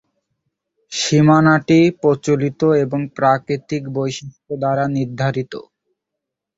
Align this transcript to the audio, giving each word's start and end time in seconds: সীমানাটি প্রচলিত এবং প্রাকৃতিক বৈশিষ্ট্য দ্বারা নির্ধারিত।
সীমানাটি 0.91 1.79
প্রচলিত 2.01 2.61
এবং 2.83 2.99
প্রাকৃতিক 3.17 3.83
বৈশিষ্ট্য 3.95 4.51
দ্বারা 4.61 4.85
নির্ধারিত। 4.95 5.53